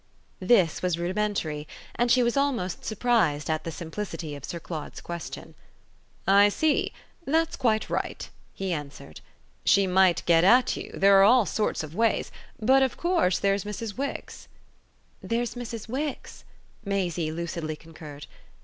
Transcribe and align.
This 0.39 0.81
was 0.81 0.97
rudimentary, 0.97 1.67
and 1.93 2.11
she 2.11 2.23
was 2.23 2.35
almost 2.35 2.83
surprised 2.83 3.51
at 3.51 3.63
the 3.65 3.71
simplicity 3.71 4.33
of 4.35 4.43
Sir 4.43 4.59
Claude's 4.59 4.99
question. 4.99 5.53
"I 6.25 6.49
see 6.49 6.91
that's 7.23 7.55
quite 7.55 7.87
right," 7.87 8.27
he 8.51 8.73
answered. 8.73 9.21
"She 9.63 9.85
might 9.85 10.25
get 10.25 10.43
at 10.43 10.75
you 10.75 10.89
there 10.95 11.19
are 11.19 11.23
all 11.23 11.45
sorts 11.45 11.83
of 11.83 11.93
ways. 11.93 12.31
But 12.59 12.81
of 12.81 12.97
course 12.97 13.37
there's 13.37 13.63
Mrs. 13.63 13.95
Wix." 13.95 14.47
"There's 15.21 15.53
Mrs. 15.53 15.87
Wix," 15.87 16.45
Maisie 16.83 17.31
lucidly 17.31 17.75
concurred. 17.75 18.25